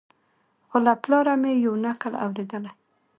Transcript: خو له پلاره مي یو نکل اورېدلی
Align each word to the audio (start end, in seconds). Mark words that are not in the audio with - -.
خو 0.69 0.77
له 0.85 0.93
پلاره 1.03 1.33
مي 1.41 1.53
یو 1.65 1.73
نکل 1.85 2.13
اورېدلی 2.23 2.73